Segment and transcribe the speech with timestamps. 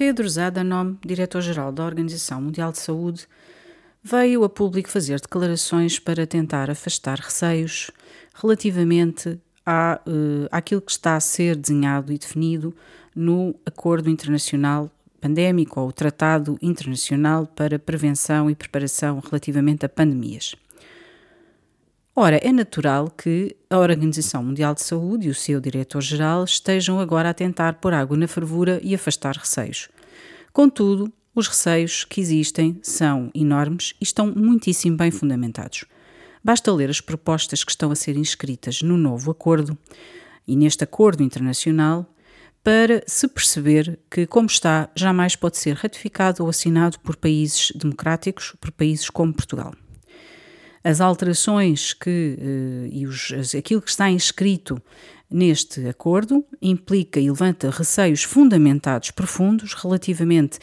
[0.00, 3.28] Tedros Adhanom, diretor-geral da Organização Mundial de Saúde,
[4.02, 7.90] veio a público fazer declarações para tentar afastar receios
[8.32, 12.74] relativamente à, uh, àquilo que está a ser desenhado e definido
[13.14, 14.90] no Acordo Internacional
[15.20, 20.56] Pandémico ou Tratado Internacional para Prevenção e Preparação relativamente a pandemias.
[22.22, 27.30] Ora, é natural que a Organização Mundial de Saúde e o seu diretor-geral estejam agora
[27.30, 29.88] a tentar pôr água na fervura e afastar receios.
[30.52, 35.86] Contudo, os receios que existem são enormes e estão muitíssimo bem fundamentados.
[36.44, 39.74] Basta ler as propostas que estão a ser inscritas no novo acordo
[40.46, 42.04] e neste acordo internacional
[42.62, 48.54] para se perceber que, como está, jamais pode ser ratificado ou assinado por países democráticos,
[48.60, 49.72] por países como Portugal.
[50.82, 54.80] As alterações que, eh, e os, aquilo que está inscrito
[55.30, 60.58] neste acordo implica e levanta receios fundamentados profundos relativamente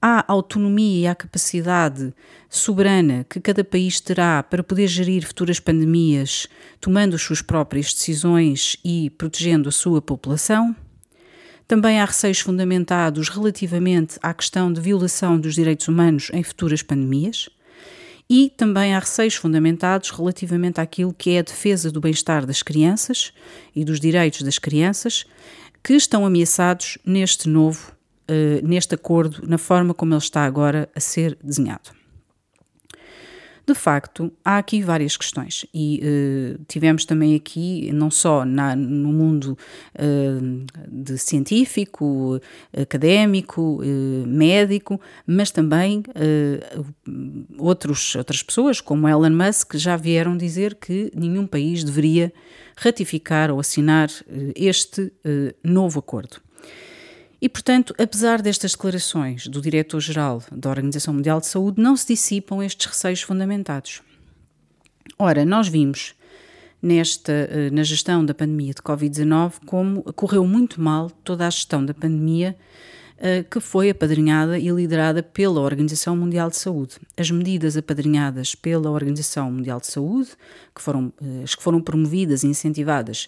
[0.00, 2.14] à autonomia e à capacidade
[2.48, 6.46] soberana que cada país terá para poder gerir futuras pandemias,
[6.80, 10.74] tomando as suas próprias decisões e protegendo a sua população.
[11.66, 17.50] Também há receios fundamentados relativamente à questão de violação dos direitos humanos em futuras pandemias.
[18.30, 23.32] E também há receios fundamentados relativamente àquilo que é a defesa do bem-estar das crianças
[23.74, 25.24] e dos direitos das crianças,
[25.82, 27.92] que estão ameaçados neste novo
[28.28, 31.97] uh, neste acordo, na forma como ele está agora a ser desenhado.
[33.68, 39.12] De facto, há aqui várias questões e uh, tivemos também aqui, não só na, no
[39.12, 39.58] mundo
[39.94, 42.40] uh, de científico,
[42.74, 46.02] académico, uh, médico, mas também
[47.58, 52.32] outros, outras pessoas, como Elon Musk, já vieram dizer que nenhum país deveria
[52.74, 54.08] ratificar ou assinar
[54.56, 55.12] este
[55.62, 56.40] novo acordo.
[57.40, 62.62] E, portanto, apesar destas declarações do diretor-geral da Organização Mundial de Saúde, não se dissipam
[62.62, 64.02] estes receios fundamentados.
[65.16, 66.14] Ora, nós vimos
[66.82, 71.84] nesta, eh, na gestão da pandemia de Covid-19 como correu muito mal toda a gestão
[71.84, 72.56] da pandemia
[73.20, 76.96] eh, que foi apadrinhada e liderada pela Organização Mundial de Saúde.
[77.16, 80.30] As medidas apadrinhadas pela Organização Mundial de Saúde,
[80.72, 83.26] que foram, eh, as que foram promovidas e incentivadas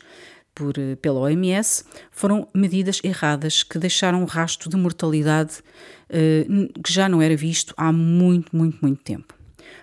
[0.54, 5.62] por, eh, pela OMS foram medidas erradas que deixaram um rastro de mortalidade
[6.08, 6.46] eh,
[6.82, 9.34] que já não era visto há muito, muito, muito tempo.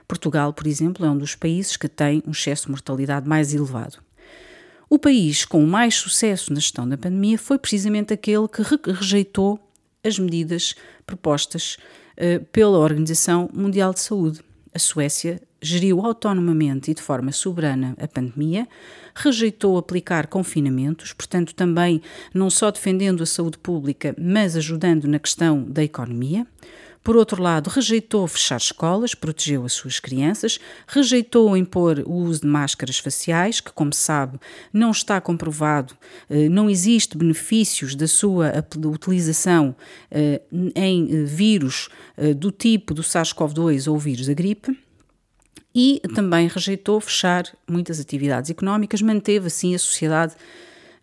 [0.07, 3.99] Portugal, por exemplo, é um dos países que tem um excesso de mortalidade mais elevado.
[4.89, 8.61] O país com mais sucesso na gestão da pandemia foi precisamente aquele que
[8.91, 9.59] rejeitou
[10.03, 10.75] as medidas
[11.05, 11.77] propostas
[12.15, 14.39] eh, pela Organização Mundial de Saúde.
[14.77, 18.67] A Suécia geriu autonomamente e de forma soberana a pandemia,
[19.15, 21.99] rejeitou aplicar confinamentos, portanto, também
[22.31, 26.45] não só defendendo a saúde pública, mas ajudando na questão da economia.
[27.07, 32.47] Por outro lado, rejeitou fechar escolas, protegeu as suas crianças, rejeitou impor o uso de
[32.47, 34.37] máscaras faciais, que, como sabe,
[34.73, 35.97] não está comprovado,
[36.29, 38.51] eh, não existe benefícios da sua
[38.93, 39.73] utilização
[40.11, 40.41] eh,
[40.75, 41.87] em eh, vírus
[42.35, 44.77] do tipo do SARS-CoV-2 ou vírus da gripe
[45.73, 50.35] e também rejeitou fechar muitas atividades económicas, manteve assim a sociedade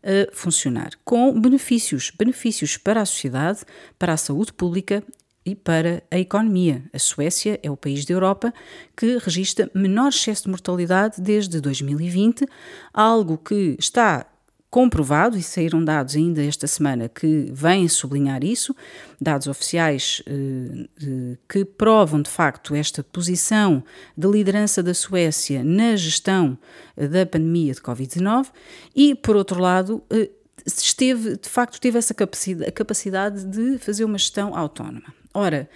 [0.02, 3.60] a funcionar, com benefícios, benefícios para a sociedade,
[3.98, 5.02] para a saúde pública
[5.44, 6.84] e para a economia.
[6.92, 8.52] A Suécia é o país da Europa
[8.96, 12.46] que registra menor excesso de mortalidade desde 2020,
[12.92, 14.26] algo que está
[14.70, 18.74] comprovado, e saíram dados ainda esta semana que vêm sublinhar isso,
[19.20, 23.84] dados oficiais eh, que provam de facto esta posição
[24.18, 26.58] de liderança da Suécia na gestão
[26.96, 28.48] eh, da pandemia de Covid-19,
[28.96, 30.30] e por outro lado, eh,
[30.66, 35.14] esteve, de facto, teve essa capacidade, capacidade de fazer uma gestão autónoma.
[35.34, 35.68] Ora,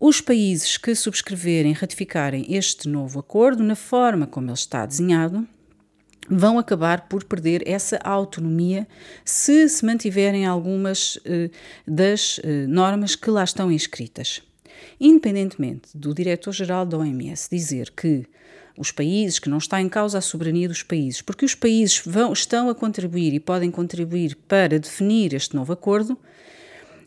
[0.00, 5.46] os países que subscreverem, ratificarem este novo acordo, na forma como ele está desenhado,
[6.28, 8.88] vão acabar por perder essa autonomia
[9.24, 11.50] se se mantiverem algumas eh,
[11.86, 14.42] das eh, normas que lá estão inscritas.
[15.00, 18.26] Independentemente do diretor-geral da OMS dizer que
[18.78, 22.32] os países, que não está em causa a soberania dos países, porque os países vão,
[22.32, 26.18] estão a contribuir e podem contribuir para definir este novo acordo,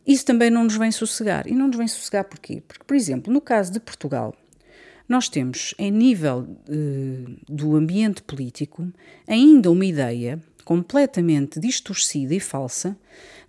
[0.05, 1.47] isso também não nos vem sossegar.
[1.47, 2.61] E não nos vem sossegar porquê?
[2.67, 4.35] Porque, por exemplo, no caso de Portugal,
[5.07, 8.91] nós temos, em nível uh, do ambiente político,
[9.27, 12.97] ainda uma ideia completamente distorcida e falsa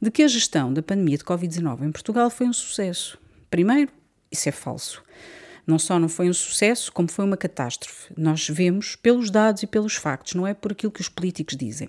[0.00, 3.18] de que a gestão da pandemia de Covid-19 em Portugal foi um sucesso.
[3.48, 3.90] Primeiro,
[4.30, 5.02] isso é falso.
[5.66, 8.12] Não só não foi um sucesso, como foi uma catástrofe.
[8.16, 11.88] Nós vemos pelos dados e pelos factos, não é por aquilo que os políticos dizem.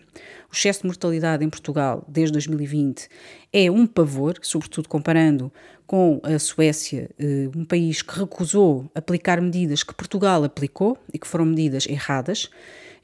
[0.51, 3.09] O excesso de mortalidade em Portugal desde 2020
[3.51, 5.51] é um pavor, sobretudo comparando
[5.85, 11.27] com a Suécia, eh, um país que recusou aplicar medidas que Portugal aplicou e que
[11.27, 12.49] foram medidas erradas.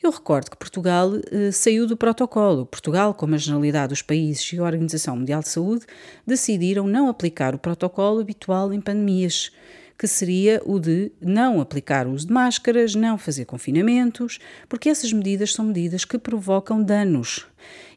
[0.01, 2.65] Eu recordo que Portugal eh, saiu do protocolo.
[2.65, 5.85] Portugal, como a generalidade dos países e a Organização Mundial de Saúde,
[6.25, 9.51] decidiram não aplicar o protocolo habitual em pandemias,
[10.01, 15.13] que seria o de não aplicar o uso de máscaras, não fazer confinamentos, porque essas
[15.13, 17.45] medidas são medidas que provocam danos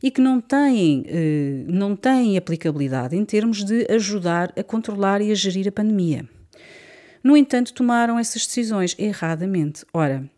[0.02, 5.32] e que não têm, eh, não têm aplicabilidade em termos de ajudar a controlar e
[5.32, 6.28] a gerir a pandemia.
[7.22, 9.86] No entanto, tomaram essas decisões erradamente.
[9.90, 10.30] Ora,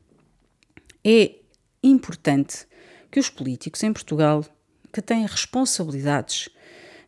[1.05, 1.35] é
[1.83, 2.65] importante
[3.11, 4.45] que os políticos em Portugal,
[4.93, 6.49] que têm responsabilidades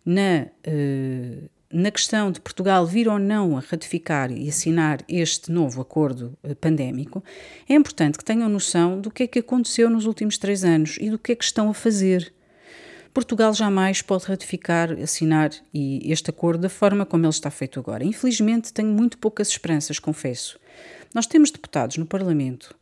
[0.05, 5.81] na, eh, na questão de Portugal vir ou não a ratificar e assinar este novo
[5.83, 7.23] acordo eh, pandémico,
[7.69, 11.11] é importante que tenham noção do que é que aconteceu nos últimos três anos e
[11.11, 12.33] do que é que estão a fazer.
[13.13, 18.05] Portugal jamais pode ratificar, assinar este acordo da forma como ele está feito agora.
[18.05, 20.59] Infelizmente, tenho muito poucas esperanças, confesso.
[21.15, 22.77] Nós temos deputados no Parlamento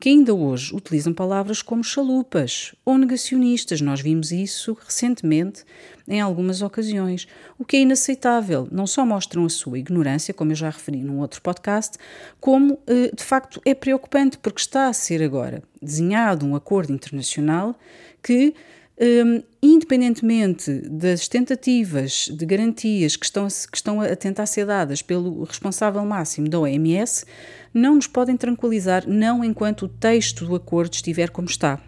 [0.00, 3.82] que ainda hoje utilizam palavras como chalupas ou negacionistas.
[3.82, 5.62] Nós vimos isso recentemente
[6.08, 8.66] em algumas ocasiões, o que é inaceitável.
[8.72, 11.98] Não só mostram a sua ignorância, como eu já referi num outro podcast,
[12.40, 17.78] como eh, de facto é preocupante, porque está a ser agora desenhado um acordo internacional
[18.22, 18.54] que
[19.00, 25.42] um, independentemente das tentativas de garantias que estão, que estão a tentar ser dadas pelo
[25.44, 27.24] responsável máximo da OMS,
[27.72, 31.80] não nos podem tranquilizar, não enquanto o texto do acordo estiver como está.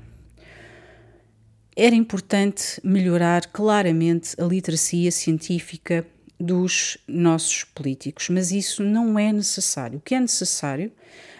[1.77, 6.07] Era importante melhorar claramente a literacia científica
[6.41, 9.99] dos nossos políticos, mas isso não é necessário.
[9.99, 10.91] O que é necessário,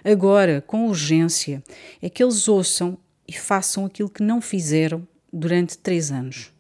[0.05, 1.63] agora, com urgência,
[2.01, 2.97] é que eles ouçam
[3.27, 6.53] e façam aquilo que não fizeram durante três anos.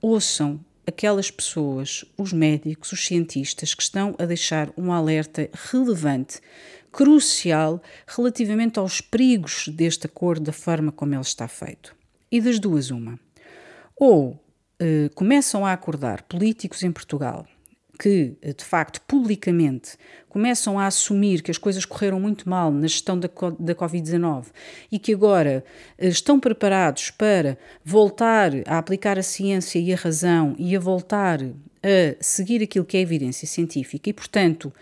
[0.00, 6.40] Ouçam aquelas pessoas, os médicos, os cientistas que estão a deixar um alerta relevante,
[6.92, 11.94] crucial, relativamente aos perigos deste acordo, da forma como ele está feito.
[12.30, 13.18] E das duas, uma.
[13.96, 14.38] Ou
[14.78, 17.46] eh, começam a acordar políticos em Portugal
[17.98, 19.96] que, de facto, publicamente
[20.28, 23.28] começam a assumir que as coisas correram muito mal na gestão da,
[23.58, 24.46] da Covid-19
[24.92, 25.64] e que agora
[25.96, 31.40] eh, estão preparados para voltar a aplicar a ciência e a razão e a voltar
[31.42, 34.72] a seguir aquilo que é evidência científica e, portanto,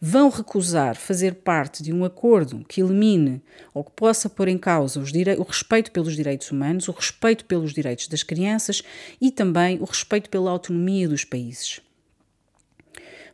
[0.00, 3.40] vão recusar fazer parte de um acordo que elimine
[3.72, 8.08] ou que possa pôr em causa o respeito pelos direitos humanos, o respeito pelos direitos
[8.08, 8.82] das crianças
[9.20, 11.80] e também o respeito pela autonomia dos países.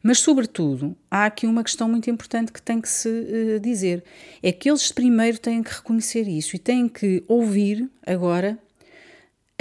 [0.03, 4.03] Mas, sobretudo, há aqui uma questão muito importante que tem que se uh, dizer:
[4.43, 8.59] é que eles primeiro têm que reconhecer isso e têm que ouvir agora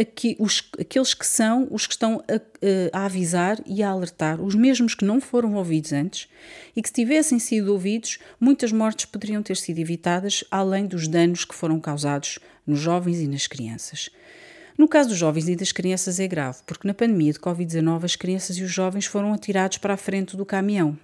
[0.02, 4.56] aqui, os, aqueles que são os que estão a, a, avisar e a alertar, os
[4.56, 6.28] mesmos que não foram ouvidos antes
[6.76, 11.46] e que, se tivessem sido ouvidos, muitas mortes poderiam ter sido evitadas, além dos danos
[11.46, 14.10] que foram causados nos jovens e nas crianças.
[14.78, 18.16] No caso dos jovens e das crianças é grave, porque na pandemia de Covid-19 as
[18.16, 20.98] crianças e os jovens foram atirados para a frente do caminhão.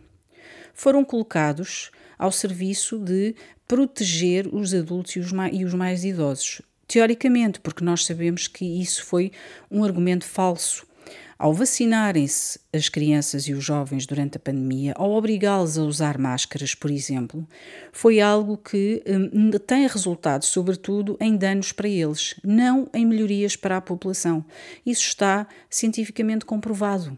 [0.73, 3.35] Foram colocados ao serviço de
[3.67, 6.61] proteger os adultos e os mais, e os mais idosos.
[6.87, 9.31] Teoricamente, porque nós sabemos que isso foi
[9.69, 10.87] um argumento falso
[11.37, 16.73] ao vacinarem-se as crianças e os jovens durante a pandemia, ao obrigá-los a usar máscaras,
[16.73, 17.47] por exemplo,
[17.91, 23.77] foi algo que hum, tem resultado, sobretudo, em danos para eles, não em melhorias para
[23.77, 24.43] a população.
[24.85, 27.17] Isso está cientificamente comprovado.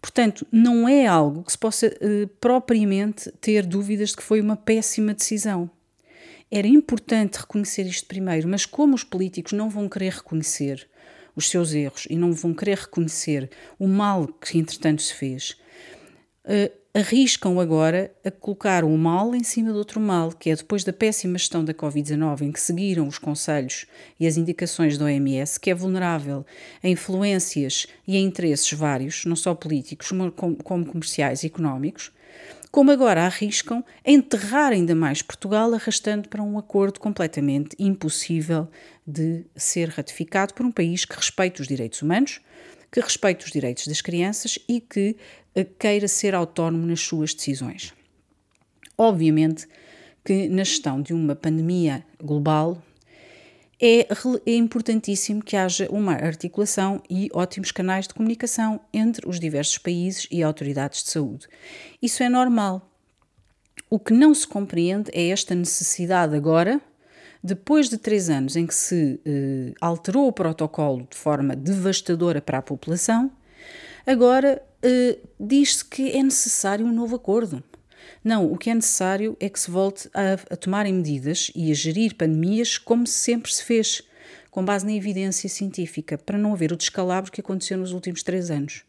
[0.00, 4.56] Portanto, não é algo que se possa uh, propriamente ter dúvidas de que foi uma
[4.56, 5.70] péssima decisão.
[6.50, 10.86] Era importante reconhecer isto primeiro, mas como os políticos não vão querer reconhecer
[11.36, 15.56] os seus erros e não vão querer reconhecer o mal que entretanto se fez,
[16.44, 20.84] uh, arriscam agora a colocar um mal em cima de outro mal, que é depois
[20.84, 23.86] da péssima gestão da Covid-19, em que seguiram os conselhos
[24.18, 26.46] e as indicações da OMS, que é vulnerável
[26.82, 30.12] a influências e a interesses vários, não só políticos,
[30.62, 32.12] como comerciais e económicos,
[32.74, 38.66] como agora arriscam enterrar ainda mais Portugal, arrastando para um acordo completamente impossível
[39.06, 42.40] de ser ratificado por um país que respeite os direitos humanos,
[42.90, 45.16] que respeite os direitos das crianças e que
[45.54, 47.94] eh, queira ser autónomo nas suas decisões.
[48.98, 49.68] Obviamente
[50.24, 52.82] que na gestão de uma pandemia global
[53.80, 54.06] é,
[54.46, 60.26] é, importantíssimo que haja uma articulação e ótimos canais de comunicação entre os diversos países
[60.30, 61.46] e autoridades de saúde.
[62.00, 62.90] Isso é normal.
[63.90, 66.80] O que não se compreende é esta necessidade agora,
[67.42, 72.58] depois de três anos em que se eh, alterou o protocolo de forma devastadora para
[72.58, 73.30] a população,
[74.06, 77.62] agora eh, diz-se que é necessário um novo acordo.
[78.22, 81.74] Não, o que é necessário é que se volte a, a tomarem medidas e a
[81.74, 84.02] gerir pandemias como sempre se fez,
[84.50, 88.50] com base na evidência científica, para não haver o descalabro que aconteceu nos últimos três
[88.50, 88.84] anos.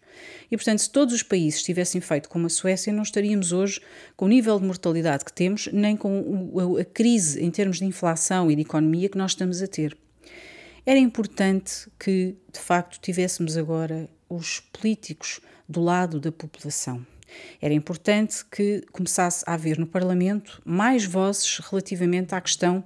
[0.49, 3.81] E, portanto, se todos os países tivessem feito como a Suécia, não estaríamos hoje
[4.15, 8.49] com o nível de mortalidade que temos, nem com a crise em termos de inflação
[8.49, 9.97] e de economia que nós estamos a ter.
[10.85, 17.05] Era importante que, de facto, tivéssemos agora os políticos do lado da população.
[17.61, 22.83] Era importante que começasse a haver no Parlamento mais vozes relativamente à questão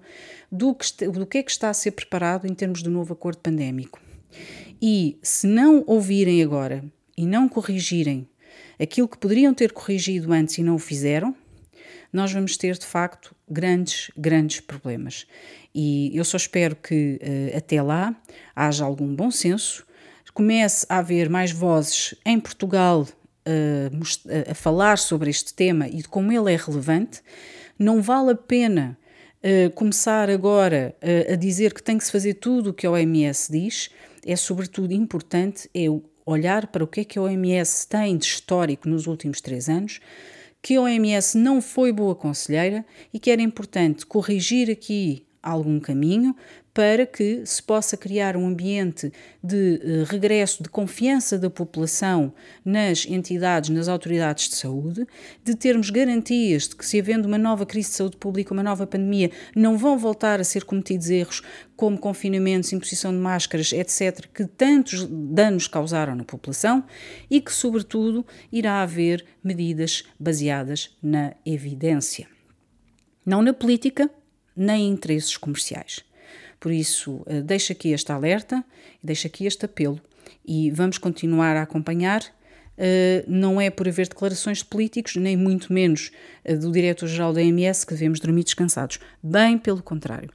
[0.52, 3.40] do que, do que é que está a ser preparado em termos do novo acordo
[3.40, 4.00] pandémico.
[4.82, 6.84] E se não ouvirem agora
[7.18, 8.28] e não corrigirem
[8.80, 11.36] aquilo que poderiam ter corrigido antes e não o fizeram,
[12.12, 15.28] nós vamos ter de facto grandes, grandes problemas.
[15.74, 18.16] E eu só espero que uh, até lá
[18.56, 19.86] haja algum bom senso,
[20.40, 23.06] comece a haver mais vozes em Portugal
[23.48, 27.22] uh, a falar sobre este tema e de como ele é relevante.
[27.78, 28.98] Não vale a pena
[29.44, 30.96] uh, começar agora
[31.32, 33.90] a dizer que tem que se fazer tudo o que a OMS diz.
[34.26, 35.86] É sobretudo importante é
[36.26, 40.00] olhar para o que é que a OMS tem de histórico nos últimos três anos,
[40.62, 46.36] que a OMS não foi boa conselheira e que era importante corrigir aqui algum caminho
[46.74, 49.12] para que se possa criar um ambiente
[49.44, 52.34] de uh, regresso de confiança da população
[52.64, 55.06] nas entidades, nas autoridades de saúde,
[55.44, 58.86] de termos garantias de que, se havendo uma nova crise de saúde pública, uma nova
[58.86, 61.42] pandemia, não vão voltar a ser cometidos erros
[61.76, 66.84] como confinamentos, imposição de máscaras, etc., que tantos danos causaram na população
[67.30, 72.28] e que, sobretudo, irá haver medidas baseadas na evidência.
[73.26, 74.10] Não na política,
[74.56, 76.09] nem em interesses comerciais.
[76.60, 78.64] Por isso, eh, deixo aqui este alerta,
[79.02, 80.00] deixo aqui este apelo
[80.46, 82.24] e vamos continuar a acompanhar.
[82.78, 86.12] Uh, não é por haver declarações de políticos, nem muito menos
[86.46, 89.00] uh, do diretor-geral da MS que devemos dormir descansados.
[89.22, 90.32] Bem pelo contrário.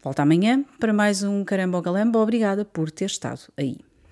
[0.00, 2.20] Volto amanhã para mais um Caramba ou Galamba.
[2.20, 3.89] Obrigada por ter estado aí.